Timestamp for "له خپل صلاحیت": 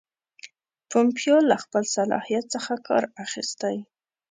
1.49-2.45